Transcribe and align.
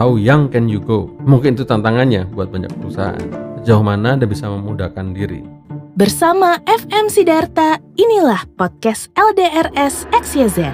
How 0.00 0.16
young 0.16 0.48
can 0.48 0.64
you 0.64 0.80
go? 0.80 1.12
Mungkin 1.28 1.60
itu 1.60 1.68
tantangannya 1.68 2.24
buat 2.32 2.48
banyak 2.48 2.72
perusahaan. 2.72 3.20
Sejauh 3.60 3.84
mana 3.84 4.16
Anda 4.16 4.24
bisa 4.24 4.48
memudahkan 4.48 5.12
diri? 5.12 5.44
Bersama 5.92 6.56
FM 6.64 7.12
Sidarta, 7.12 7.76
inilah 8.00 8.48
podcast 8.56 9.12
LDRS 9.12 10.08
XYZ. 10.08 10.72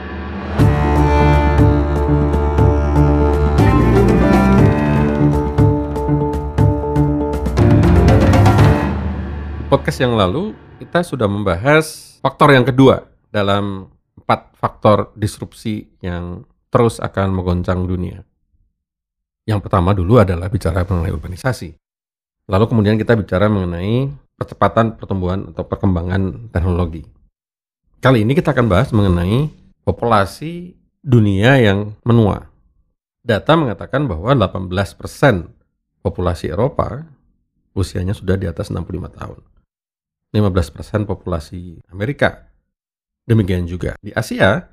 Podcast 9.67 9.99
yang 10.07 10.15
lalu 10.15 10.55
kita 10.79 11.03
sudah 11.03 11.27
membahas 11.27 12.15
faktor 12.23 12.55
yang 12.55 12.63
kedua 12.63 13.11
dalam 13.35 13.91
empat 14.23 14.55
faktor 14.55 15.11
disrupsi 15.19 15.91
yang 15.99 16.47
terus 16.71 17.03
akan 17.03 17.35
menggoncang 17.35 17.91
dunia. 17.91 18.23
Yang 19.47 19.71
pertama 19.71 19.95
dulu 19.95 20.19
adalah 20.19 20.51
bicara 20.51 20.83
mengenai 20.83 21.15
urbanisasi. 21.15 21.71
Lalu 22.51 22.65
kemudian 22.67 22.99
kita 22.99 23.15
bicara 23.15 23.47
mengenai 23.47 24.11
percepatan 24.35 24.99
pertumbuhan 24.99 25.55
atau 25.55 25.63
perkembangan 25.63 26.51
teknologi. 26.51 27.07
Kali 28.03 28.27
ini 28.27 28.35
kita 28.35 28.51
akan 28.53 28.67
bahas 28.67 28.91
mengenai 28.91 29.51
populasi 29.87 30.75
dunia 30.99 31.63
yang 31.63 31.95
menua. 32.03 32.51
Data 33.23 33.55
mengatakan 33.55 34.07
bahwa 34.11 34.35
18% 34.35 34.99
populasi 36.03 36.51
Eropa 36.51 37.07
usianya 37.75 38.15
sudah 38.15 38.35
di 38.35 38.51
atas 38.51 38.71
65 38.71 39.15
tahun. 39.15 39.41
15% 40.35 41.07
populasi 41.07 41.87
Amerika. 41.91 42.51
Demikian 43.27 43.67
juga 43.67 43.99
di 43.99 44.15
Asia, 44.15 44.71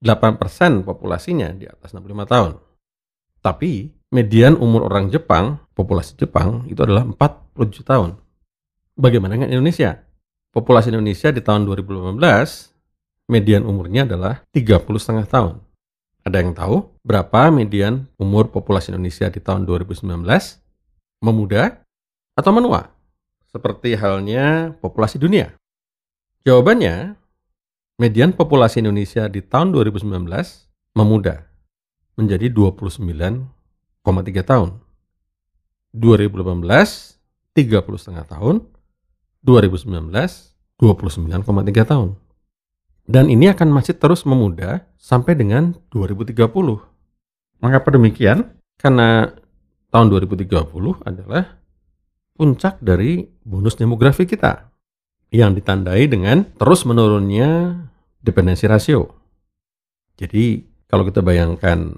8% 0.00 0.84
populasinya 0.84 1.52
di 1.52 1.68
atas 1.68 1.92
65 1.92 2.24
tahun. 2.28 2.52
Tapi 3.42 4.01
median 4.12 4.54
umur 4.60 4.86
orang 4.92 5.08
Jepang, 5.08 5.58
populasi 5.72 6.14
Jepang 6.20 6.68
itu 6.68 6.84
adalah 6.84 7.08
40 7.08 7.72
juta 7.72 7.96
tahun. 7.96 8.10
Bagaimana 8.92 9.40
dengan 9.40 9.48
Indonesia? 9.48 10.04
Populasi 10.52 10.92
Indonesia 10.92 11.32
di 11.32 11.40
tahun 11.40 11.64
2018 11.64 12.20
median 13.32 13.64
umurnya 13.64 14.04
adalah 14.04 14.44
30 14.52 14.84
setengah 15.00 15.24
tahun. 15.24 15.54
Ada 16.28 16.44
yang 16.44 16.52
tahu 16.52 16.92
berapa 17.02 17.48
median 17.48 18.06
umur 18.20 18.52
populasi 18.52 18.92
Indonesia 18.92 19.32
di 19.32 19.40
tahun 19.40 19.64
2019? 19.64 20.04
Memuda 21.24 21.80
atau 22.36 22.52
menua? 22.52 22.92
Seperti 23.48 23.96
halnya 23.96 24.76
populasi 24.84 25.16
dunia. 25.16 25.56
Jawabannya, 26.44 27.16
median 27.96 28.36
populasi 28.36 28.84
Indonesia 28.84 29.24
di 29.32 29.40
tahun 29.40 29.72
2019 29.72 30.04
memuda 30.92 31.48
menjadi 32.20 32.52
29 32.52 33.08
tiga 33.08 33.61
tahun. 34.42 34.82
2018 35.92 36.64
30 37.52 38.00
setengah 38.00 38.24
tahun, 38.24 38.64
2019 39.44 40.52
29,3 40.82 41.86
tahun. 41.86 42.18
Dan 43.06 43.30
ini 43.30 43.46
akan 43.50 43.70
masih 43.70 43.94
terus 43.94 44.26
memuda 44.26 44.82
sampai 44.98 45.38
dengan 45.38 45.78
2030. 45.94 46.42
Mengapa 47.62 47.88
demikian? 47.94 48.58
Karena 48.82 49.30
tahun 49.94 50.10
2030 50.10 51.06
adalah 51.06 51.62
puncak 52.34 52.82
dari 52.82 53.30
bonus 53.46 53.78
demografi 53.78 54.26
kita 54.26 54.74
yang 55.30 55.54
ditandai 55.54 56.10
dengan 56.10 56.42
terus 56.58 56.82
menurunnya 56.82 57.78
dependensi 58.18 58.66
rasio. 58.66 59.14
Jadi 60.18 60.66
kalau 60.90 61.06
kita 61.06 61.22
bayangkan 61.22 61.94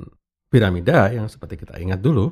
piramida 0.55 1.11
yang 1.11 1.27
seperti 1.27 1.59
kita 1.59 1.83
ingat 1.83 1.99
dulu, 1.99 2.31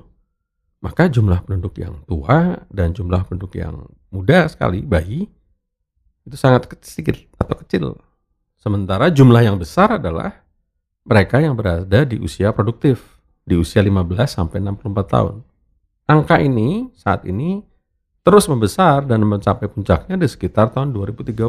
maka 0.78 1.11
jumlah 1.11 1.42
penduduk 1.42 1.83
yang 1.83 1.98
tua 2.06 2.62
dan 2.70 2.95
jumlah 2.95 3.27
penduduk 3.27 3.59
yang 3.59 3.91
muda 4.15 4.47
sekali, 4.47 4.87
bayi, 4.87 5.27
itu 6.23 6.37
sangat 6.39 6.70
sedikit 6.87 7.19
atau 7.34 7.59
kecil. 7.66 7.84
Sementara 8.62 9.11
jumlah 9.11 9.43
yang 9.43 9.59
besar 9.59 9.99
adalah 9.99 10.47
mereka 11.03 11.43
yang 11.43 11.59
berada 11.59 12.06
di 12.06 12.15
usia 12.22 12.55
produktif, 12.55 13.03
di 13.43 13.59
usia 13.59 13.82
15 13.82 14.38
sampai 14.38 14.62
64 14.62 15.03
tahun. 15.11 15.34
Angka 16.06 16.38
ini 16.38 16.94
saat 16.94 17.27
ini 17.27 17.66
terus 18.22 18.47
membesar 18.47 19.03
dan 19.03 19.27
mencapai 19.27 19.66
puncaknya 19.66 20.15
di 20.15 20.31
sekitar 20.31 20.71
tahun 20.71 20.94
2030. 20.94 21.43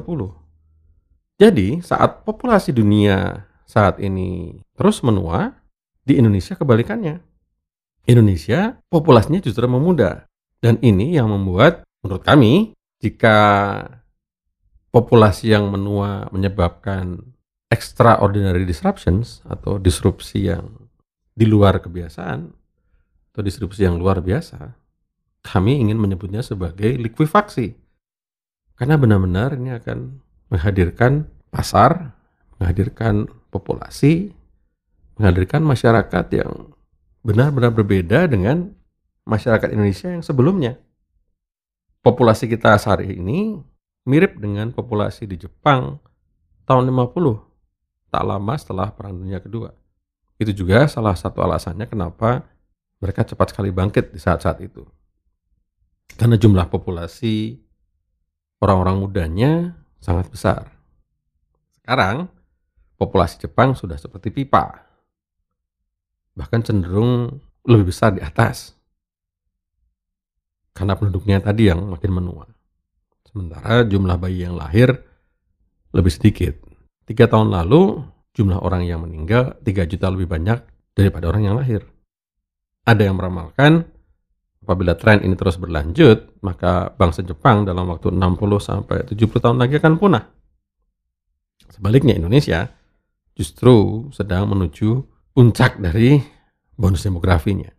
Jadi, 1.38 1.81
saat 1.85 2.25
populasi 2.25 2.73
dunia 2.73 3.45
saat 3.66 3.97
ini 3.97 4.62
terus 4.78 5.01
menua, 5.01 5.62
di 6.03 6.19
Indonesia 6.19 6.55
kebalikannya. 6.55 7.19
Indonesia 8.03 8.75
populasinya 8.91 9.39
justru 9.39 9.63
memuda. 9.67 10.27
Dan 10.59 10.79
ini 10.83 11.15
yang 11.15 11.31
membuat 11.31 11.83
menurut 12.03 12.23
kami 12.23 12.75
jika 13.03 13.35
populasi 14.91 15.51
yang 15.51 15.67
menua 15.71 16.27
menyebabkan 16.31 17.19
extraordinary 17.67 18.63
disruptions 18.63 19.41
atau 19.47 19.81
disrupsi 19.81 20.47
yang 20.51 20.87
di 21.33 21.49
luar 21.49 21.81
kebiasaan 21.81 22.53
atau 23.33 23.41
disrupsi 23.41 23.83
yang 23.83 23.97
luar 23.97 24.21
biasa, 24.21 24.77
kami 25.41 25.81
ingin 25.81 25.97
menyebutnya 25.97 26.45
sebagai 26.45 26.93
likuifaksi. 26.95 27.73
Karena 28.77 28.95
benar-benar 28.95 29.57
ini 29.57 29.73
akan 29.73 30.21
menghadirkan 30.53 31.25
pasar, 31.49 32.13
menghadirkan 32.61 33.25
populasi 33.49 34.31
menghadirkan 35.18 35.62
masyarakat 35.62 36.25
yang 36.34 36.74
benar-benar 37.24 37.72
berbeda 37.72 38.28
dengan 38.28 38.74
masyarakat 39.24 39.72
Indonesia 39.72 40.12
yang 40.12 40.24
sebelumnya. 40.25 40.75
Populasi 42.03 42.51
kita 42.51 42.75
saat 42.75 43.07
ini 43.07 43.56
mirip 44.03 44.35
dengan 44.35 44.75
populasi 44.75 45.24
di 45.24 45.40
Jepang 45.40 46.03
tahun 46.68 46.91
50, 46.91 48.12
tak 48.12 48.24
lama 48.28 48.53
setelah 48.59 48.91
Perang 48.91 49.16
Dunia 49.16 49.40
Kedua. 49.40 49.72
Itu 50.35 50.51
juga 50.51 50.84
salah 50.91 51.16
satu 51.16 51.40
alasannya 51.40 51.88
kenapa 51.88 52.44
mereka 53.00 53.24
cepat 53.24 53.56
sekali 53.56 53.72
bangkit 53.72 54.12
di 54.12 54.19
saat-saat 54.19 54.59
itu. 54.59 54.84
Karena 56.19 56.35
jumlah 56.35 56.68
populasi 56.68 57.56
orang-orang 58.59 59.00
mudanya 59.00 59.51
sangat 60.03 60.28
besar. 60.28 60.68
Sekarang, 61.80 62.28
populasi 63.00 63.40
Jepang 63.47 63.75
sudah 63.75 63.95
seperti 63.95 64.31
pipa 64.31 64.92
bahkan 66.33 66.66
cenderung 66.66 67.41
lebih 67.66 67.94
besar 67.94 68.13
di 68.13 68.21
atas. 68.21 68.75
Karena 70.73 70.97
penduduknya 70.97 71.38
tadi 71.39 71.69
yang 71.69 71.85
makin 71.85 72.11
menua. 72.11 72.49
Sementara 73.29 73.85
jumlah 73.85 74.17
bayi 74.17 74.45
yang 74.45 74.57
lahir 74.57 74.94
lebih 75.94 76.09
sedikit. 76.09 76.57
Tiga 77.05 77.29
tahun 77.29 77.53
lalu 77.53 78.01
jumlah 78.33 78.61
orang 78.61 78.85
yang 78.89 79.05
meninggal 79.05 79.57
3 79.61 79.89
juta 79.89 80.09
lebih 80.09 80.25
banyak 80.25 80.59
daripada 80.97 81.29
orang 81.29 81.45
yang 81.45 81.55
lahir. 81.57 81.85
Ada 82.83 83.09
yang 83.09 83.15
meramalkan 83.21 83.85
apabila 84.65 84.97
tren 84.97 85.21
ini 85.21 85.38
terus 85.38 85.61
berlanjut, 85.61 86.41
maka 86.41 86.89
bangsa 86.97 87.21
Jepang 87.21 87.63
dalam 87.67 87.85
waktu 87.91 88.09
60 88.09 88.17
sampai 88.57 88.97
70 89.05 89.44
tahun 89.44 89.57
lagi 89.61 89.77
akan 89.77 89.94
punah. 90.01 90.25
Sebaliknya 91.69 92.17
Indonesia 92.17 92.69
justru 93.33 94.09
sedang 94.13 94.50
menuju 94.50 95.12
puncak 95.33 95.81
dari 95.81 96.21
bonus 96.77 97.05
demografinya. 97.05 97.69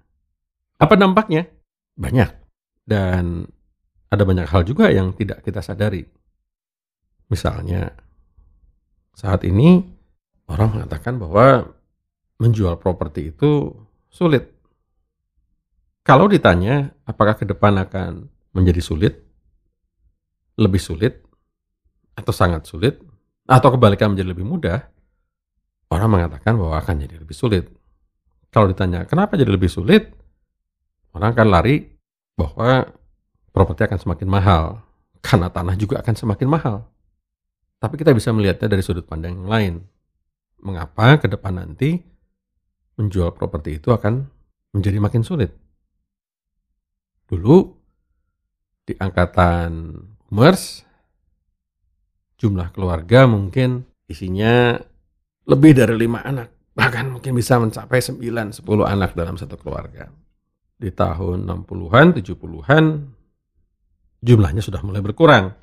Apa 0.79 0.99
dampaknya? 0.99 1.47
Banyak. 1.95 2.31
Dan 2.85 3.47
ada 4.11 4.23
banyak 4.23 4.47
hal 4.51 4.63
juga 4.67 4.91
yang 4.91 5.15
tidak 5.15 5.43
kita 5.43 5.63
sadari. 5.63 6.05
Misalnya, 7.31 7.95
saat 9.17 9.47
ini 9.47 9.81
orang 10.51 10.79
mengatakan 10.79 11.17
bahwa 11.17 11.73
menjual 12.39 12.77
properti 12.83 13.33
itu 13.33 13.73
sulit. 14.11 14.51
Kalau 16.05 16.29
ditanya 16.29 16.93
apakah 17.09 17.39
ke 17.39 17.49
depan 17.49 17.81
akan 17.81 18.29
menjadi 18.53 18.83
sulit, 18.85 19.25
lebih 20.61 20.79
sulit, 20.79 21.25
atau 22.15 22.31
sangat 22.31 22.69
sulit, 22.69 23.01
atau 23.49 23.73
kebalikan 23.73 24.13
menjadi 24.13 24.37
lebih 24.37 24.47
mudah, 24.47 24.85
orang 25.95 26.11
mengatakan 26.11 26.59
bahwa 26.59 26.75
akan 26.83 27.07
jadi 27.07 27.17
lebih 27.23 27.37
sulit. 27.37 27.71
Kalau 28.51 28.71
ditanya 28.71 29.07
kenapa 29.07 29.39
jadi 29.39 29.51
lebih 29.51 29.71
sulit, 29.71 30.11
orang 31.15 31.35
akan 31.35 31.47
lari 31.51 31.87
bahwa 32.35 32.91
properti 33.55 33.87
akan 33.87 33.99
semakin 33.99 34.29
mahal 34.29 34.83
karena 35.23 35.49
tanah 35.51 35.75
juga 35.79 36.03
akan 36.03 36.15
semakin 36.15 36.49
mahal. 36.51 36.77
Tapi 37.79 37.95
kita 38.01 38.11
bisa 38.11 38.35
melihatnya 38.35 38.67
dari 38.67 38.83
sudut 38.83 39.07
pandang 39.07 39.39
yang 39.39 39.51
lain. 39.51 39.75
Mengapa 40.65 41.21
ke 41.21 41.29
depan 41.29 41.61
nanti 41.61 42.01
menjual 42.97 43.35
properti 43.37 43.77
itu 43.79 43.93
akan 43.93 44.25
menjadi 44.73 44.99
makin 44.99 45.23
sulit? 45.23 45.53
Dulu 47.29 47.57
di 48.85 48.93
angkatan 48.97 49.97
commerce 50.29 50.85
jumlah 52.37 52.75
keluarga 52.75 53.25
mungkin 53.25 53.89
isinya 54.11 54.77
lebih 55.49 55.73
dari 55.77 55.95
lima 55.97 56.25
anak. 56.25 56.75
Bahkan 56.75 57.15
mungkin 57.15 57.33
bisa 57.39 57.61
mencapai 57.61 58.03
sembilan 58.03 58.51
sepuluh 58.51 58.85
anak 58.85 59.15
dalam 59.15 59.39
satu 59.39 59.55
keluarga. 59.61 60.11
di 60.75 60.91
tahun 60.91 61.47
60-an, 61.47 62.19
70-an 62.19 62.85
jumlahnya 64.21 64.59
sudah 64.59 64.83
mulai 64.83 65.01
berkurang. 65.01 65.55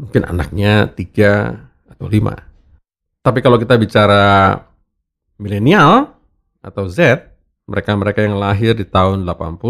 Mungkin 0.00 0.24
anaknya 0.26 0.90
tiga 0.90 1.52
atau 1.86 2.08
lima. 2.08 2.34
Tapi 3.20 3.38
kalau 3.44 3.60
kita 3.60 3.76
bicara 3.78 4.58
milenial 5.38 6.08
atau 6.64 6.88
Z, 6.88 7.20
mereka-mereka 7.68 8.24
yang 8.24 8.40
lahir 8.40 8.76
di 8.76 8.88
tahun 8.88 9.28
80 9.28 9.60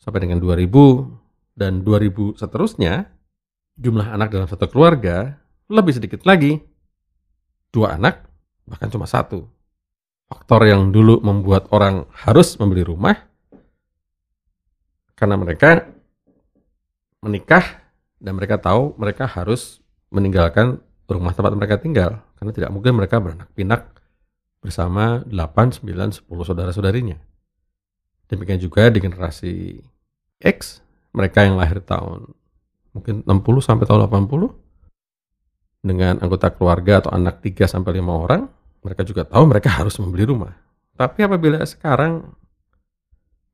sampai 0.00 0.20
dengan 0.24 0.38
2000 0.40 1.56
dan 1.56 1.84
2000 1.84 2.40
seterusnya, 2.40 3.08
jumlah 3.76 4.16
anak 4.16 4.32
dalam 4.32 4.48
satu 4.48 4.68
keluarga 4.68 5.40
lebih 5.68 5.96
sedikit 5.96 6.24
lagi. 6.24 6.69
Dua 7.70 7.94
anak, 7.94 8.26
bahkan 8.66 8.90
cuma 8.90 9.06
satu. 9.06 9.46
Faktor 10.30 10.66
yang 10.66 10.94
dulu 10.94 11.18
membuat 11.22 11.70
orang 11.74 12.06
harus 12.14 12.54
membeli 12.58 12.86
rumah, 12.86 13.14
karena 15.18 15.36
mereka 15.36 15.90
menikah 17.20 17.84
dan 18.16 18.32
mereka 18.36 18.56
tahu 18.56 18.96
mereka 18.96 19.28
harus 19.28 19.84
meninggalkan 20.08 20.80
rumah 21.04 21.34
tempat 21.36 21.52
mereka 21.52 21.76
tinggal 21.76 22.22
karena 22.38 22.52
tidak 22.54 22.70
mungkin 22.72 22.96
mereka 22.96 23.20
beranak 23.20 23.50
pinak 23.52 23.92
bersama 24.64 25.20
8, 25.28 25.84
9, 25.84 26.24
10 26.24 26.24
saudara-saudarinya. 26.24 27.20
Demikian 28.30 28.60
juga 28.62 28.88
di 28.88 29.02
generasi 29.02 29.82
X, 30.40 30.80
mereka 31.12 31.44
yang 31.44 31.60
lahir 31.60 31.84
tahun 31.84 32.32
mungkin 32.96 33.22
60 33.26 33.60
sampai 33.60 33.84
tahun 33.84 34.08
80 34.08 34.69
dengan 35.80 36.20
anggota 36.20 36.52
keluarga 36.52 37.00
atau 37.00 37.10
anak 37.12 37.40
3 37.40 37.64
sampai 37.64 38.00
5 38.00 38.24
orang, 38.24 38.42
mereka 38.84 39.02
juga 39.04 39.24
tahu 39.24 39.48
mereka 39.48 39.68
harus 39.80 39.96
membeli 40.00 40.28
rumah. 40.28 40.52
Tapi 40.96 41.24
apabila 41.24 41.64
sekarang 41.64 42.28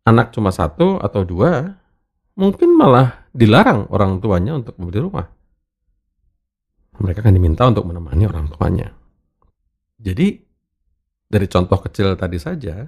anak 0.06 0.34
cuma 0.34 0.50
satu 0.50 0.99
atau 1.02 1.23
dua, 1.26 1.78
mungkin 2.38 2.75
malah 2.75 3.26
dilarang 3.31 3.90
orang 3.90 4.19
tuanya 4.23 4.58
untuk 4.58 4.75
membeli 4.78 5.02
rumah. 5.02 5.26
Mereka 6.96 7.23
akan 7.23 7.34
diminta 7.34 7.69
untuk 7.69 7.84
menemani 7.87 8.25
orang 8.25 8.49
tuanya. 8.50 8.88
Jadi 10.00 10.40
dari 11.26 11.46
contoh 11.50 11.79
kecil 11.82 12.14
tadi 12.17 12.38
saja, 12.40 12.87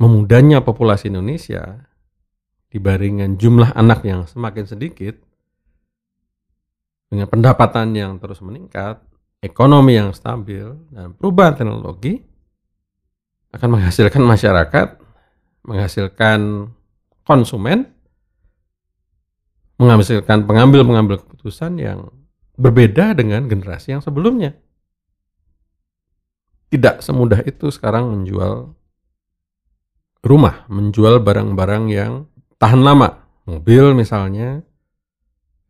memudahnya 0.00 0.64
populasi 0.64 1.12
Indonesia 1.12 1.86
dibandingkan 2.72 3.36
jumlah 3.36 3.76
anak 3.76 4.02
yang 4.08 4.24
semakin 4.24 4.64
sedikit, 4.64 5.20
dengan 7.10 7.26
pendapatan 7.26 7.90
yang 7.92 8.16
terus 8.22 8.38
meningkat, 8.38 9.02
ekonomi 9.42 9.98
yang 9.98 10.14
stabil, 10.14 10.78
dan 10.94 11.12
perubahan 11.18 11.58
teknologi 11.58 12.22
akan 13.50 13.68
menghasilkan 13.76 14.22
masyarakat, 14.22 14.88
menghasilkan 15.66 16.70
konsumen, 17.26 17.90
menghasilkan 19.82 20.46
pengambil-pengambil 20.46 21.18
keputusan 21.18 21.82
yang 21.82 22.14
berbeda 22.54 23.18
dengan 23.18 23.50
generasi 23.50 23.98
yang 23.98 24.02
sebelumnya. 24.04 24.54
Tidak 26.70 27.02
semudah 27.02 27.42
itu 27.42 27.74
sekarang 27.74 28.06
menjual 28.06 28.70
rumah, 30.22 30.68
menjual 30.70 31.18
barang-barang 31.18 31.84
yang 31.90 32.30
tahan 32.62 32.86
lama. 32.86 33.26
Mobil 33.48 33.98
misalnya, 33.98 34.62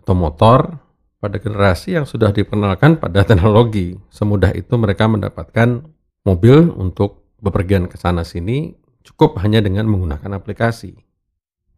atau 0.04 0.12
motor, 0.12 0.76
pada 1.20 1.36
generasi 1.36 1.94
yang 1.94 2.08
sudah 2.08 2.32
diperkenalkan 2.32 2.96
pada 2.96 3.22
teknologi. 3.22 4.00
Semudah 4.08 4.56
itu 4.56 4.72
mereka 4.80 5.06
mendapatkan 5.06 5.84
mobil 6.24 6.72
untuk 6.74 7.36
bepergian 7.38 7.86
ke 7.86 8.00
sana 8.00 8.24
sini 8.24 8.72
cukup 9.04 9.36
hanya 9.44 9.60
dengan 9.60 9.84
menggunakan 9.88 10.40
aplikasi. 10.40 10.96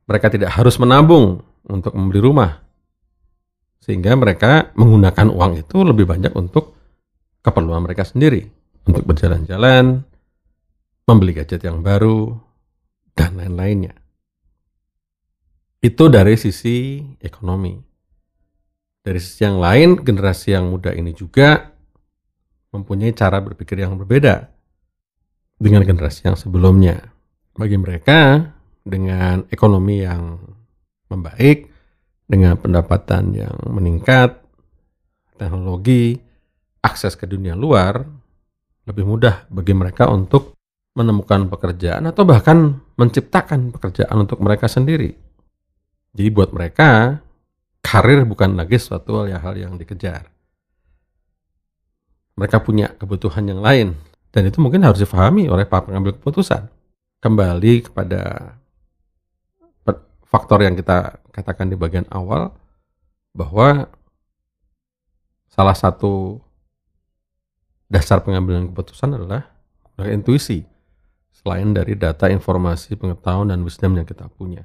Mereka 0.06 0.30
tidak 0.34 0.54
harus 0.54 0.78
menabung 0.78 1.42
untuk 1.66 1.94
membeli 1.94 2.22
rumah. 2.22 2.62
Sehingga 3.82 4.14
mereka 4.14 4.70
menggunakan 4.78 5.26
uang 5.30 5.52
itu 5.58 5.82
lebih 5.82 6.06
banyak 6.06 6.32
untuk 6.38 6.78
keperluan 7.42 7.82
mereka 7.82 8.06
sendiri. 8.06 8.46
Untuk 8.82 9.06
berjalan-jalan, 9.06 10.02
membeli 11.06 11.32
gadget 11.34 11.62
yang 11.66 11.82
baru, 11.82 12.34
dan 13.14 13.38
lain-lainnya. 13.38 13.94
Itu 15.82 16.10
dari 16.10 16.38
sisi 16.38 17.02
ekonomi. 17.18 17.91
Dari 19.02 19.18
sisi 19.18 19.42
yang 19.42 19.58
lain, 19.58 19.98
generasi 19.98 20.54
yang 20.54 20.70
muda 20.70 20.94
ini 20.94 21.10
juga 21.10 21.74
mempunyai 22.70 23.10
cara 23.12 23.42
berpikir 23.42 23.82
yang 23.82 23.98
berbeda 23.98 24.46
dengan 25.58 25.82
generasi 25.82 26.30
yang 26.30 26.38
sebelumnya. 26.38 27.10
Bagi 27.58 27.76
mereka, 27.76 28.46
dengan 28.86 29.42
ekonomi 29.50 30.06
yang 30.06 30.38
membaik, 31.10 31.68
dengan 32.30 32.56
pendapatan 32.56 33.34
yang 33.34 33.54
meningkat, 33.68 34.38
teknologi, 35.36 36.16
akses 36.80 37.18
ke 37.18 37.26
dunia 37.26 37.58
luar, 37.58 38.06
lebih 38.86 39.04
mudah 39.06 39.46
bagi 39.50 39.74
mereka 39.74 40.10
untuk 40.10 40.54
menemukan 40.92 41.48
pekerjaan 41.48 42.06
atau 42.08 42.22
bahkan 42.22 42.78
menciptakan 42.96 43.72
pekerjaan 43.72 44.16
untuk 44.22 44.38
mereka 44.40 44.68
sendiri. 44.68 45.16
Jadi 46.12 46.28
buat 46.28 46.52
mereka, 46.52 47.20
karir 47.82 48.24
bukan 48.24 48.56
lagi 48.56 48.78
suatu 48.78 49.26
hal 49.28 49.54
yang 49.58 49.76
dikejar. 49.76 50.30
Mereka 52.38 52.64
punya 52.64 52.88
kebutuhan 52.96 53.44
yang 53.44 53.60
lain, 53.60 53.92
dan 54.32 54.48
itu 54.48 54.56
mungkin 54.62 54.80
harus 54.86 55.02
difahami 55.02 55.52
oleh 55.52 55.68
para 55.68 55.84
pengambil 55.84 56.16
keputusan. 56.16 56.70
Kembali 57.20 57.84
kepada 57.84 58.54
faktor 60.24 60.64
yang 60.64 60.72
kita 60.72 61.20
katakan 61.28 61.68
di 61.68 61.76
bagian 61.76 62.08
awal, 62.08 62.56
bahwa 63.36 63.92
salah 65.52 65.76
satu 65.76 66.40
dasar 67.92 68.24
pengambilan 68.24 68.72
keputusan 68.72 69.20
adalah 69.20 69.52
intuisi, 70.08 70.64
selain 71.36 71.76
dari 71.76 71.92
data, 71.92 72.32
informasi, 72.32 72.96
pengetahuan, 72.96 73.52
dan 73.52 73.60
wisdom 73.60 73.92
yang 73.92 74.08
kita 74.08 74.24
punya. 74.32 74.64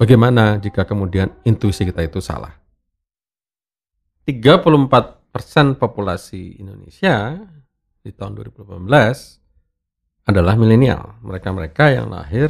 Bagaimana 0.00 0.56
jika 0.56 0.88
kemudian 0.88 1.28
intuisi 1.44 1.84
kita 1.84 2.00
itu 2.00 2.24
salah? 2.24 2.56
34% 4.24 5.76
populasi 5.76 6.56
Indonesia 6.56 7.36
di 8.00 8.08
tahun 8.08 8.32
2018 8.56 8.80
adalah 10.24 10.56
milenial. 10.56 11.20
Mereka-mereka 11.20 11.92
yang 11.92 12.08
lahir 12.16 12.48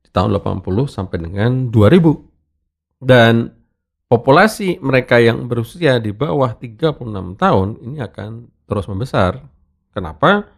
di 0.00 0.08
tahun 0.08 0.32
80 0.40 0.64
sampai 0.88 1.20
dengan 1.20 1.68
2000. 1.68 3.04
Dan 3.04 3.52
populasi 4.08 4.80
mereka 4.80 5.20
yang 5.20 5.44
berusia 5.44 6.00
di 6.00 6.16
bawah 6.16 6.56
36 6.56 7.36
tahun 7.36 7.68
ini 7.84 8.00
akan 8.00 8.48
terus 8.64 8.88
membesar. 8.88 9.44
Kenapa? 9.92 10.48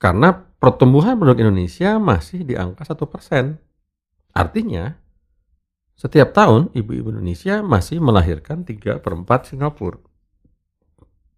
Karena 0.00 0.32
pertumbuhan 0.32 1.20
penduduk 1.20 1.44
Indonesia 1.44 2.00
masih 2.00 2.40
di 2.40 2.56
angka 2.56 2.88
1 2.88 3.04
persen 3.04 3.65
Artinya, 4.36 4.92
setiap 5.96 6.36
tahun 6.36 6.68
ibu-ibu 6.76 7.08
Indonesia 7.08 7.64
masih 7.64 8.04
melahirkan 8.04 8.68
3 8.68 9.00
per 9.00 9.12
4 9.16 9.48
Singapura. 9.48 9.96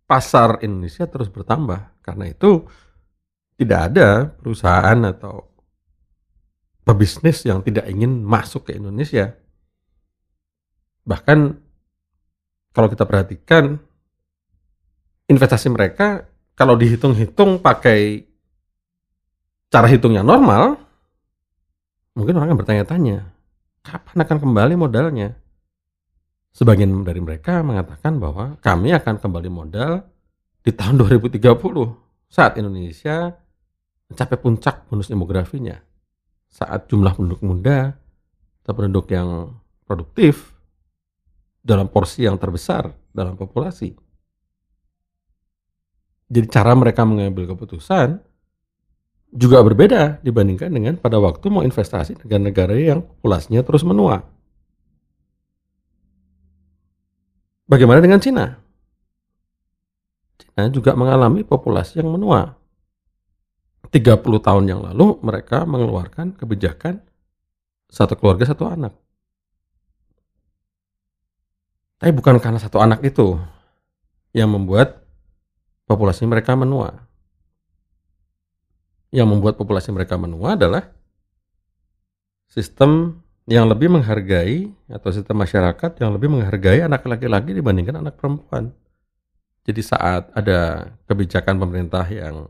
Pasar 0.03 0.59
Indonesia 0.67 1.07
terus 1.07 1.31
bertambah. 1.31 2.03
Karena 2.03 2.27
itu 2.27 2.67
tidak 3.55 3.81
ada 3.95 4.35
perusahaan 4.35 4.99
atau 5.07 5.47
pebisnis 6.83 7.47
yang 7.47 7.63
tidak 7.63 7.87
ingin 7.87 8.27
masuk 8.27 8.67
ke 8.67 8.75
Indonesia. 8.75 9.39
Bahkan 11.07 11.39
kalau 12.75 12.89
kita 12.91 13.07
perhatikan 13.07 13.79
investasi 15.31 15.71
mereka 15.71 16.27
kalau 16.59 16.75
dihitung-hitung 16.75 17.63
pakai 17.63 18.27
cara 19.69 19.87
hitung 19.87 20.17
yang 20.17 20.25
normal 20.25 20.88
Mungkin 22.19 22.35
orang 22.35 22.51
akan 22.51 22.59
bertanya-tanya, 22.59 23.31
kapan 23.87 24.17
akan 24.27 24.39
kembali 24.43 24.75
modalnya? 24.75 25.39
Sebagian 26.51 27.07
dari 27.07 27.23
mereka 27.23 27.63
mengatakan 27.63 28.19
bahwa 28.19 28.59
kami 28.59 28.91
akan 28.91 29.23
kembali 29.23 29.47
modal 29.47 30.03
di 30.67 30.75
tahun 30.75 30.99
2030 30.99 31.39
saat 32.27 32.59
Indonesia 32.59 33.39
mencapai 34.11 34.35
puncak 34.35 34.91
bonus 34.91 35.07
demografinya. 35.07 35.79
Saat 36.51 36.91
jumlah 36.91 37.15
penduduk 37.15 37.41
muda 37.47 37.95
atau 38.67 38.73
penduduk 38.75 39.15
yang 39.15 39.55
produktif 39.87 40.59
dalam 41.63 41.87
porsi 41.87 42.27
yang 42.27 42.35
terbesar 42.35 42.91
dalam 43.15 43.39
populasi. 43.39 43.95
Jadi 46.29 46.47
cara 46.51 46.75
mereka 46.75 47.07
mengambil 47.07 47.55
keputusan 47.55 48.21
juga 49.29 49.61
berbeda 49.61 50.25
dibandingkan 50.25 50.73
dengan 50.73 50.95
pada 50.97 51.21
waktu 51.21 51.45
mau 51.53 51.61
investasi 51.61 52.17
negara-negara 52.25 52.75
yang 52.77 53.05
populasinya 53.05 53.61
terus 53.61 53.85
menua. 53.85 54.25
Bagaimana 57.69 58.01
dengan 58.01 58.17
Cina? 58.25 58.57
Cina 60.41 60.73
juga 60.73 60.97
mengalami 60.97 61.45
populasi 61.45 62.01
yang 62.01 62.09
menua. 62.09 62.57
30 63.89 64.21
30 64.21 64.45
tahun 64.45 64.65
yang 64.69 64.81
lalu 64.85 65.17
mereka 65.25 65.65
mengeluarkan 65.65 66.37
kebijakan 66.37 67.01
satu 67.89 68.21
keluarga 68.21 68.45
satu 68.45 68.69
anak. 68.69 68.93
Tapi 71.99 72.13
bukan 72.13 72.37
karena 72.39 72.61
satu 72.61 72.79
anak 72.79 73.01
itu 73.01 73.41
yang 74.37 74.53
membuat 74.53 75.03
populasi 75.89 76.29
mereka 76.29 76.53
menua. 76.53 77.08
Yang 79.09 79.27
membuat 79.33 79.57
populasi 79.57 79.89
mereka 79.89 80.21
menua 80.21 80.53
adalah 80.53 80.93
sistem 82.49 83.25
yang 83.49 83.65
lebih 83.65 83.89
menghargai 83.89 84.69
atau 84.93 85.09
sistem 85.09 85.41
masyarakat 85.41 85.97
yang 86.05 86.13
lebih 86.13 86.29
menghargai 86.29 86.85
anak 86.85 87.09
laki-laki 87.09 87.57
dibandingkan 87.57 88.05
anak 88.05 88.21
perempuan. 88.21 88.77
Jadi 89.65 89.81
saat 89.81 90.29
ada 90.37 90.93
kebijakan 91.09 91.57
pemerintah 91.57 92.05
yang 92.09 92.49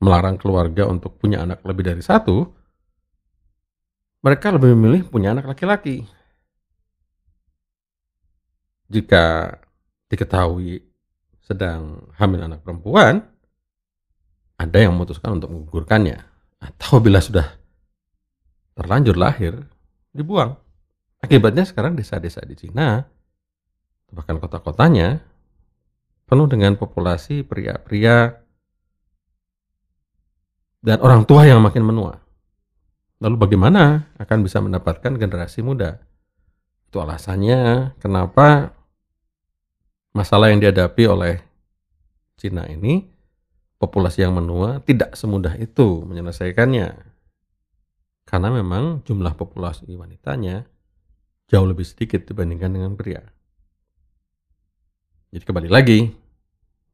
melarang 0.00 0.40
keluarga 0.40 0.88
untuk 0.88 1.20
punya 1.20 1.44
anak 1.44 1.60
lebih 1.64 1.84
dari 1.84 2.00
satu, 2.00 2.48
mereka 4.24 4.52
lebih 4.52 4.72
memilih 4.72 5.04
punya 5.08 5.36
anak 5.36 5.48
laki-laki. 5.48 6.08
Jika 8.88 9.52
diketahui 10.08 10.80
sedang 11.44 12.08
hamil 12.16 12.40
anak 12.40 12.64
perempuan, 12.64 13.20
ada 14.56 14.78
yang 14.80 14.96
memutuskan 14.96 15.36
untuk 15.36 15.52
menggugurkannya. 15.52 16.18
Atau 16.60 16.98
bila 17.04 17.20
sudah 17.20 17.44
terlanjur 18.76 19.16
lahir, 19.16 19.56
dibuang. 20.12 20.56
Akibatnya 21.20 21.64
sekarang 21.64 21.96
desa-desa 21.96 22.44
di 22.44 22.56
Cina, 22.56 23.04
bahkan 24.12 24.40
kota-kotanya, 24.40 25.20
penuh 26.26 26.48
dengan 26.50 26.76
populasi 26.76 27.46
pria-pria 27.46 28.42
dan 30.84 30.98
orang 31.00 31.24
tua 31.24 31.48
yang 31.48 31.62
makin 31.62 31.86
menua. 31.86 32.20
Lalu 33.18 33.36
bagaimana 33.40 34.12
akan 34.20 34.38
bisa 34.44 34.60
mendapatkan 34.60 35.16
generasi 35.16 35.64
muda? 35.64 36.04
Itu 36.86 37.00
alasannya 37.00 37.92
kenapa 37.96 38.76
masalah 40.12 40.52
yang 40.52 40.60
dihadapi 40.60 41.02
oleh 41.08 41.34
Cina 42.36 42.68
ini, 42.68 43.15
populasi 43.76 44.24
yang 44.24 44.36
menua 44.36 44.80
tidak 44.84 45.14
semudah 45.14 45.56
itu 45.60 46.04
menyelesaikannya 46.04 46.96
karena 48.26 48.48
memang 48.50 49.06
jumlah 49.06 49.38
populasi 49.38 49.86
wanitanya 49.94 50.66
jauh 51.46 51.66
lebih 51.66 51.86
sedikit 51.86 52.26
dibandingkan 52.26 52.74
dengan 52.74 52.92
pria. 52.98 53.22
Jadi 55.30 55.44
kembali 55.46 55.70
lagi, 55.70 56.10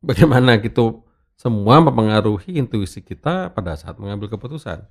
bagaimana 0.05 0.61
gitu 0.61 1.01
semua 1.41 1.81
mempengaruhi 1.81 2.61
intuisi 2.61 3.01
kita 3.01 3.49
pada 3.57 3.75
saat 3.81 3.97
mengambil 3.97 4.29
keputusan. 4.29 4.85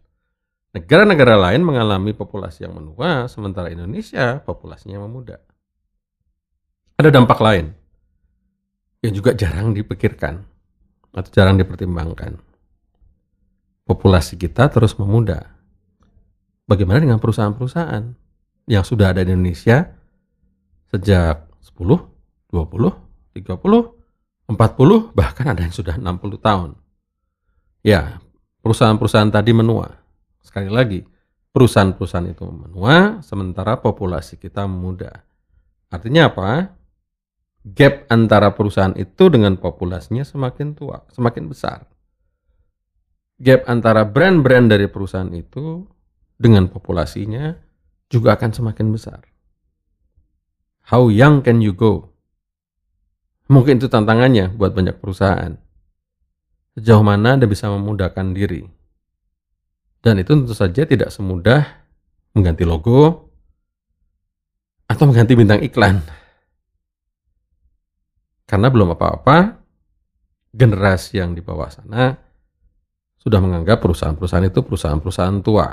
Negara-negara 0.71 1.35
lain 1.35 1.61
mengalami 1.61 2.15
populasi 2.15 2.63
yang 2.65 2.79
menua, 2.79 3.27
sementara 3.27 3.69
Indonesia 3.69 4.39
populasinya 4.41 5.03
memuda. 5.03 5.37
Ada 6.95 7.11
dampak 7.11 7.37
lain 7.43 7.75
yang 9.03 9.13
juga 9.13 9.35
jarang 9.35 9.75
dipikirkan 9.75 10.50
atau 11.11 11.29
jarang 11.31 11.59
dipertimbangkan. 11.59 12.39
Populasi 13.85 14.39
kita 14.39 14.71
terus 14.71 14.95
memuda 14.95 15.51
Bagaimana 16.71 17.03
dengan 17.03 17.19
perusahaan-perusahaan 17.19 18.15
yang 18.71 18.83
sudah 18.87 19.11
ada 19.11 19.27
di 19.27 19.35
Indonesia 19.35 19.91
sejak 20.87 21.51
10, 21.59 21.99
20, 22.47 22.95
30, 23.35 23.43
40, 24.47 25.11
bahkan 25.11 25.45
ada 25.51 25.67
yang 25.67 25.75
sudah 25.75 25.99
60 25.99 26.39
tahun. 26.39 26.79
Ya, 27.83 28.23
perusahaan-perusahaan 28.63 29.27
tadi 29.35 29.51
menua. 29.51 29.99
Sekali 30.39 30.71
lagi, 30.71 31.03
perusahaan-perusahaan 31.51 32.31
itu 32.31 32.47
menua, 32.47 33.19
sementara 33.19 33.75
populasi 33.75 34.39
kita 34.39 34.63
muda. 34.63 35.27
Artinya 35.91 36.31
apa? 36.31 36.71
Gap 37.61 38.09
antara 38.09 38.57
perusahaan 38.57 38.97
itu 38.97 39.29
dengan 39.29 39.53
populasinya 39.53 40.25
semakin 40.25 40.73
tua, 40.73 41.05
semakin 41.13 41.45
besar. 41.45 41.85
Gap 43.37 43.69
antara 43.69 44.01
brand-brand 44.05 44.65
dari 44.69 44.89
perusahaan 44.89 45.29
itu 45.29 45.85
dengan 46.41 46.65
populasinya 46.73 47.53
juga 48.09 48.33
akan 48.33 48.49
semakin 48.49 48.87
besar. 48.89 49.21
How 50.89 51.13
young 51.13 51.45
can 51.45 51.61
you 51.61 51.77
go? 51.77 52.09
Mungkin 53.45 53.77
itu 53.77 53.91
tantangannya 53.91 54.57
buat 54.57 54.73
banyak 54.73 54.97
perusahaan. 54.97 55.53
Sejauh 56.73 57.05
mana 57.05 57.37
Anda 57.37 57.45
bisa 57.45 57.69
memudahkan 57.69 58.33
diri. 58.33 58.65
Dan 60.01 60.17
itu 60.17 60.33
tentu 60.33 60.57
saja 60.57 60.81
tidak 60.87 61.13
semudah 61.13 61.61
mengganti 62.33 62.65
logo 62.65 63.29
atau 64.89 65.03
mengganti 65.05 65.37
bintang 65.37 65.61
iklan. 65.61 66.01
Karena 68.51 68.67
belum 68.67 68.99
apa-apa, 68.99 69.63
generasi 70.51 71.23
yang 71.23 71.31
di 71.31 71.39
bawah 71.39 71.71
sana 71.71 72.19
sudah 73.15 73.39
menganggap 73.39 73.79
perusahaan-perusahaan 73.79 74.51
itu 74.51 74.59
perusahaan-perusahaan 74.59 75.39
tua 75.39 75.67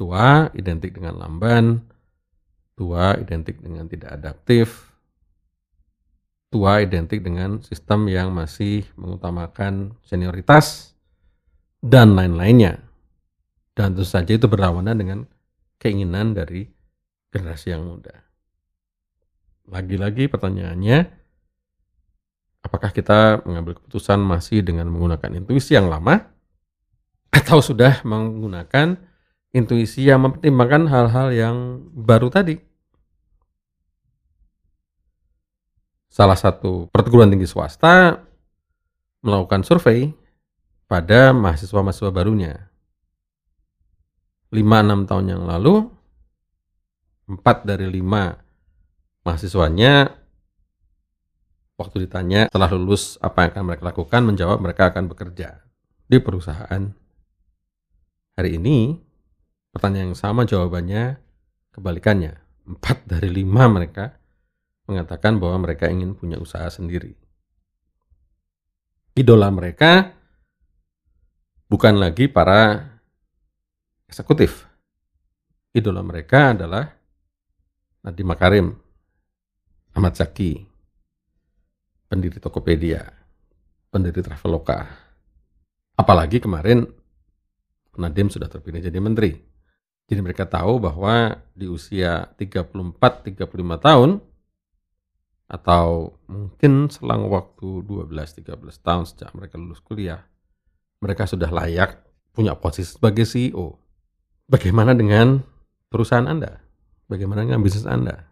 Tua 0.00 0.48
identik 0.56 0.96
dengan 0.96 1.20
lamban, 1.20 1.76
tua 2.72 3.12
identik 3.20 3.60
dengan 3.60 3.84
tidak 3.84 4.16
adaptif, 4.16 4.88
tua 6.48 6.80
identik 6.80 7.20
dengan 7.20 7.60
sistem 7.60 8.08
yang 8.08 8.32
masih 8.32 8.88
mengutamakan 8.96 9.92
senioritas, 10.00 10.96
dan 11.84 12.16
lain-lainnya. 12.16 12.80
Dan 13.76 13.92
tentu 13.92 14.08
saja 14.08 14.32
itu 14.32 14.48
berlawanan 14.48 14.96
dengan 14.96 15.18
keinginan 15.76 16.32
dari 16.32 16.64
generasi 17.28 17.76
yang 17.76 17.84
muda. 17.84 18.24
Lagi-lagi 19.68 20.32
pertanyaannya, 20.32 21.19
apakah 22.60 22.92
kita 22.92 23.40
mengambil 23.48 23.80
keputusan 23.80 24.20
masih 24.20 24.60
dengan 24.60 24.88
menggunakan 24.92 25.40
intuisi 25.40 25.76
yang 25.76 25.88
lama 25.88 26.28
atau 27.32 27.58
sudah 27.64 28.04
menggunakan 28.04 29.00
intuisi 29.50 30.06
yang 30.06 30.22
mempertimbangkan 30.22 30.86
hal-hal 30.86 31.28
yang 31.34 31.56
baru 31.94 32.30
tadi. 32.30 32.58
Salah 36.10 36.36
satu 36.36 36.90
perguruan 36.90 37.30
tinggi 37.30 37.46
swasta 37.46 38.18
melakukan 39.22 39.62
survei 39.62 40.10
pada 40.90 41.30
mahasiswa-mahasiswa 41.30 42.10
barunya. 42.10 42.66
5-6 44.50 45.06
tahun 45.06 45.26
yang 45.30 45.42
lalu, 45.46 45.86
4 47.30 47.62
dari 47.62 47.86
5 47.86 49.22
mahasiswanya 49.22 50.19
waktu 51.80 52.04
ditanya 52.04 52.52
setelah 52.52 52.68
lulus 52.76 53.16
apa 53.24 53.48
yang 53.48 53.50
akan 53.56 53.64
mereka 53.64 53.82
lakukan, 53.88 54.20
menjawab 54.28 54.58
mereka 54.60 54.92
akan 54.92 55.08
bekerja 55.08 55.64
di 56.04 56.20
perusahaan. 56.20 56.92
Hari 58.36 58.60
ini 58.60 59.10
Pertanyaan 59.70 60.10
yang 60.10 60.18
sama 60.18 60.42
jawabannya 60.42 61.22
kebalikannya. 61.70 62.34
Empat 62.66 63.06
dari 63.06 63.30
lima 63.30 63.70
mereka 63.70 64.18
mengatakan 64.90 65.38
bahwa 65.38 65.62
mereka 65.62 65.86
ingin 65.86 66.18
punya 66.18 66.42
usaha 66.42 66.66
sendiri. 66.66 67.14
Idola 69.14 69.50
mereka 69.54 70.10
bukan 71.70 72.02
lagi 72.02 72.26
para 72.26 72.90
eksekutif. 74.10 74.66
Idola 75.70 76.02
mereka 76.02 76.50
adalah 76.50 76.90
Nadiem 78.02 78.26
Makarim, 78.26 78.66
Ahmad 79.94 80.18
Zaki, 80.18 80.66
pendiri 82.10 82.42
Tokopedia, 82.42 83.06
pendiri 83.94 84.18
Traveloka. 84.18 84.90
Apalagi 85.94 86.42
kemarin 86.42 86.90
Nadiem 87.94 88.26
sudah 88.32 88.50
terpilih 88.50 88.82
jadi 88.82 88.98
menteri. 88.98 89.36
Jadi 90.10 90.20
mereka 90.24 90.48
tahu 90.48 90.82
bahwa 90.82 91.38
di 91.54 91.70
usia 91.70 92.26
34-35 92.34 93.36
tahun 93.78 94.10
atau 95.50 96.14
mungkin 96.26 96.90
selang 96.90 97.30
waktu 97.30 97.86
12-13 97.86 98.58
tahun 98.82 99.04
sejak 99.06 99.30
mereka 99.38 99.54
lulus 99.60 99.78
kuliah, 99.82 100.26
mereka 100.98 101.30
sudah 101.30 101.50
layak 101.52 102.00
punya 102.34 102.58
posisi 102.58 102.96
sebagai 102.98 103.22
CEO. 103.22 103.78
Bagaimana 104.50 104.98
dengan 104.98 105.46
perusahaan 105.86 106.26
Anda? 106.26 106.58
Bagaimana 107.06 107.46
dengan 107.46 107.62
bisnis 107.62 107.86
Anda? 107.86 108.30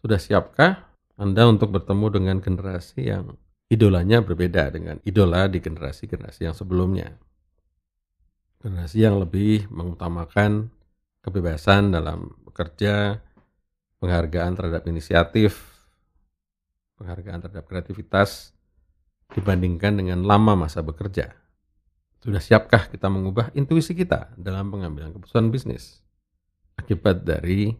Sudah 0.00 0.16
siapkah 0.16 0.93
Anda 1.14 1.46
untuk 1.46 1.70
bertemu 1.70 2.06
dengan 2.10 2.36
generasi 2.42 3.06
yang 3.06 3.38
idolanya 3.70 4.20
berbeda 4.20 4.70
dengan 4.74 4.98
idola 5.06 5.46
di 5.46 5.62
generasi-generasi 5.62 6.50
yang 6.50 6.56
sebelumnya? 6.56 7.14
generasi 8.64 9.04
yang 9.04 9.20
lebih 9.20 9.68
mengutamakan 9.68 10.72
kebebasan 11.20 11.92
dalam 11.92 12.32
bekerja, 12.48 13.20
penghargaan 14.00 14.56
terhadap 14.56 14.88
inisiatif, 14.88 15.60
penghargaan 16.96 17.44
terhadap 17.44 17.68
kreativitas, 17.68 18.56
dibandingkan 19.36 20.00
dengan 20.00 20.24
lama 20.24 20.56
masa 20.56 20.80
bekerja? 20.80 21.36
Sudah 22.24 22.40
siapkah 22.40 22.88
kita 22.88 23.12
mengubah 23.12 23.52
intuisi 23.52 23.92
kita 23.92 24.32
dalam 24.40 24.72
pengambilan 24.72 25.12
keputusan 25.12 25.52
bisnis? 25.52 26.00
Akibat 26.80 27.20
dari 27.20 27.76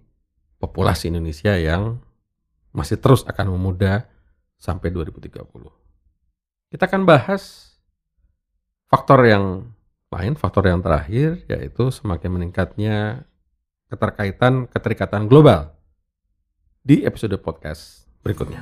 populasi 0.60 1.08
Indonesia 1.08 1.56
yang 1.56 1.96
masih 2.74 2.98
terus 2.98 3.22
akan 3.24 3.54
memuda 3.54 4.04
sampai 4.58 4.90
2030. 4.90 5.38
Kita 6.74 6.90
akan 6.90 7.06
bahas 7.06 7.74
faktor 8.90 9.22
yang 9.24 9.70
lain, 10.10 10.34
faktor 10.34 10.66
yang 10.66 10.82
terakhir 10.82 11.46
yaitu 11.46 11.94
semakin 11.94 12.34
meningkatnya 12.34 13.24
keterkaitan 13.86 14.66
keterikatan 14.66 15.30
global 15.30 15.70
di 16.82 17.06
episode 17.06 17.38
podcast 17.38 18.10
berikutnya. 18.26 18.60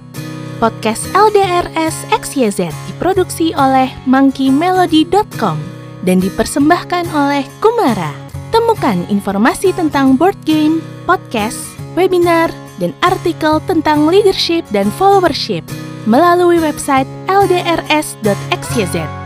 Podcast 0.61 1.02
LDRS 1.11 2.07
XYZ 2.14 2.71
diproduksi 2.87 3.50
oleh 3.59 3.90
monkeymelody.com 4.07 5.59
dan 6.07 6.23
dipersembahkan 6.23 7.11
oleh 7.11 7.42
Kumara. 7.59 8.14
Temukan 8.54 9.02
informasi 9.11 9.73
tentang 9.75 10.14
board 10.14 10.38
game, 10.47 10.78
podcast, 11.09 11.59
webinar, 11.99 12.52
dan 12.82 12.90
artikel 13.06 13.62
tentang 13.70 14.10
leadership 14.10 14.66
dan 14.74 14.90
followership 14.98 15.62
melalui 16.10 16.58
website 16.58 17.06
ldrs.xyz. 17.30 19.21